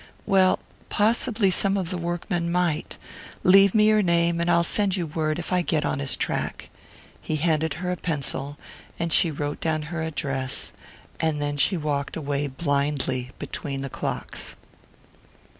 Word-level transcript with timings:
"Well, 0.25 0.57
possibly 0.89 1.51
some 1.51 1.77
of 1.77 1.91
the 1.91 1.97
workmen 1.99 2.51
might. 2.51 2.97
Leave 3.43 3.75
me 3.75 3.87
your 3.89 4.01
name 4.01 4.41
and 4.41 4.49
I'll 4.49 4.63
send 4.63 4.95
you 4.95 5.05
word 5.05 5.37
if 5.37 5.53
I 5.53 5.61
get 5.61 5.85
on 5.85 5.99
his 5.99 6.15
track." 6.17 6.71
He 7.21 7.35
handed 7.35 7.75
her 7.75 7.91
a 7.91 7.95
pencil, 7.97 8.57
and 8.97 9.13
she 9.13 9.29
wrote 9.29 9.61
down 9.61 9.83
her 9.93 10.01
address; 10.01 10.71
then 11.19 11.55
she 11.57 11.77
walked 11.77 12.17
away 12.17 12.47
blindly 12.47 13.29
between 13.37 13.81
the 13.81 13.91
clocks. 13.91 14.55